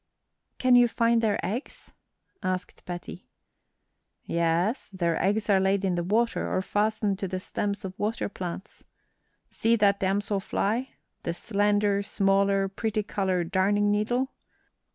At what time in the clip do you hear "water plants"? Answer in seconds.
7.99-8.83